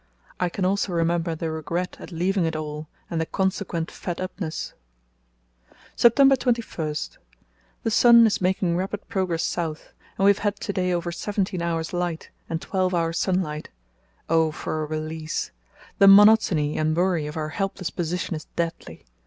[0.39, 4.73] I can also remember the regret at leaving it all and the consequent 'fedupness.'
[5.95, 11.11] "September 21.—The sun is making rapid progress south, and we have had to day over
[11.11, 13.69] seventeen hours' light and twelve hours' sunlight.
[14.27, 15.51] Oh for a release!
[15.99, 19.05] The monotony and worry of our helpless position is deadly.